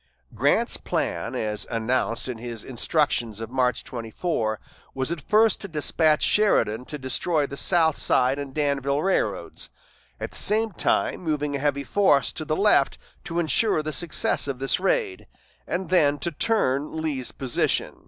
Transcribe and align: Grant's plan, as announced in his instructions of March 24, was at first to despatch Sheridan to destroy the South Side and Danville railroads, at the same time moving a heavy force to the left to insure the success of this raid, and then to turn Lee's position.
Grant's 0.33 0.77
plan, 0.77 1.35
as 1.35 1.67
announced 1.69 2.27
in 2.27 2.39
his 2.39 2.63
instructions 2.63 3.39
of 3.39 3.51
March 3.51 3.83
24, 3.83 4.59
was 4.95 5.11
at 5.11 5.21
first 5.21 5.61
to 5.61 5.67
despatch 5.67 6.23
Sheridan 6.23 6.85
to 6.85 6.97
destroy 6.97 7.45
the 7.45 7.55
South 7.55 7.97
Side 7.97 8.39
and 8.39 8.51
Danville 8.51 9.03
railroads, 9.03 9.69
at 10.19 10.31
the 10.31 10.37
same 10.37 10.71
time 10.71 11.21
moving 11.21 11.55
a 11.55 11.59
heavy 11.59 11.83
force 11.83 12.31
to 12.33 12.45
the 12.45 12.55
left 12.55 12.97
to 13.25 13.37
insure 13.39 13.83
the 13.83 13.93
success 13.93 14.47
of 14.47 14.57
this 14.57 14.79
raid, 14.79 15.27
and 15.67 15.91
then 15.91 16.17
to 16.17 16.31
turn 16.31 16.97
Lee's 16.99 17.31
position. 17.31 17.97